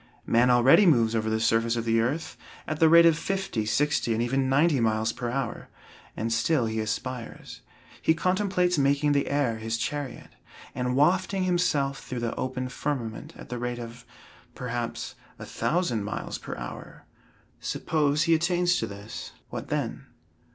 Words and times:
Man 0.25 0.49
already 0.49 0.87
moves 0.87 1.13
over 1.15 1.29
the 1.29 1.39
surface 1.39 1.75
of 1.75 1.85
the 1.85 2.01
earth 2.01 2.35
at 2.65 2.79
the 2.79 2.89
rate 2.89 3.05
of 3.05 3.15
fifty, 3.15 3.67
sixty, 3.67 4.13
and 4.15 4.23
even 4.23 4.49
ninety 4.49 4.79
miles 4.79 5.13
per 5.13 5.29
hour, 5.29 5.69
and 6.17 6.33
still 6.33 6.65
he 6.65 6.79
aspires. 6.79 7.61
He 8.01 8.15
contemplates 8.15 8.79
making 8.79 9.11
the 9.11 9.27
air 9.27 9.59
his 9.59 9.77
chariot, 9.77 10.29
and 10.73 10.95
wafting 10.95 11.43
himself 11.43 12.03
through 12.03 12.21
the 12.21 12.33
open 12.35 12.67
firmament 12.69 13.33
at 13.37 13.49
the 13.49 13.59
rate 13.59 13.77
of, 13.77 14.03
perhaps, 14.55 15.13
a 15.37 15.45
thousand 15.45 16.03
miles 16.03 16.39
per 16.39 16.55
hour. 16.55 17.05
Suppose 17.59 18.23
he 18.23 18.33
attains 18.33 18.77
to 18.77 18.87
this, 18.87 19.33
what 19.49 19.67
then? 19.67 20.07